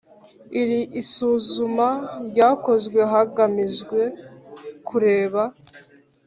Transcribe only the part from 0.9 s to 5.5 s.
isuzuma ryakozwe hagamijwe kureba